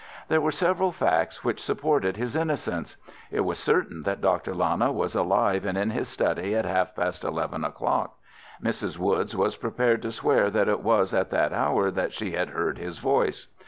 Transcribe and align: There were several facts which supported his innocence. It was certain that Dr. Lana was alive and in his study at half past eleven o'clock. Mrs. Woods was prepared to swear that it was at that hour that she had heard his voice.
There 0.29 0.41
were 0.41 0.51
several 0.51 0.91
facts 0.91 1.43
which 1.43 1.61
supported 1.61 2.17
his 2.17 2.35
innocence. 2.35 2.97
It 3.29 3.41
was 3.41 3.59
certain 3.59 4.01
that 4.01 4.19
Dr. 4.19 4.55
Lana 4.55 4.91
was 4.91 5.13
alive 5.13 5.63
and 5.63 5.77
in 5.77 5.91
his 5.91 6.07
study 6.07 6.55
at 6.55 6.65
half 6.65 6.95
past 6.95 7.23
eleven 7.23 7.63
o'clock. 7.63 8.17
Mrs. 8.63 8.97
Woods 8.97 9.35
was 9.35 9.57
prepared 9.57 10.01
to 10.01 10.09
swear 10.11 10.49
that 10.49 10.67
it 10.67 10.81
was 10.81 11.13
at 11.13 11.29
that 11.29 11.53
hour 11.53 11.91
that 11.91 12.13
she 12.13 12.31
had 12.31 12.49
heard 12.49 12.79
his 12.79 12.97
voice. 12.97 13.45